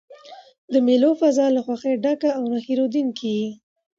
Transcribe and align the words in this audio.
د 0.71 0.73
مېلو 0.87 1.11
فضا 1.19 1.45
له 1.55 1.61
خوښۍ 1.65 1.95
ډکه 2.03 2.29
او 2.37 2.43
نه 2.51 2.59
هېردونکې 2.65 3.29
يي. 3.39 3.49